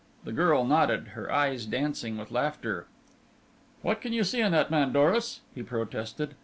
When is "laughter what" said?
2.31-4.01